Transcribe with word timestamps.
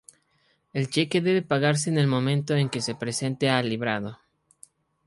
El 0.73 0.89
cheque 0.89 1.21
debe 1.21 1.43
pagarse 1.43 1.91
en 1.91 1.99
el 1.99 2.07
momento 2.07 2.55
en 2.55 2.69
que 2.69 2.81
se 2.81 2.95
presente 2.95 3.51
al 3.51 3.69
librado. 3.69 4.17